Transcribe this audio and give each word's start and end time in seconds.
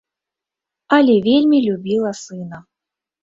Але 0.97 1.15
вельмі 1.27 1.57
любіла 1.67 2.11
сына. 2.23 2.57